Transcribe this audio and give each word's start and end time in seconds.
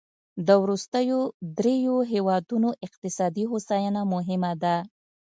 د 0.47 0.49
وروستیو 0.63 1.19
دریوو 1.57 1.97
هېوادونو 2.13 2.69
اقتصادي 2.85 3.43
هوساینه 3.51 4.01
مهمه 4.13 4.51
ده. 4.63 4.75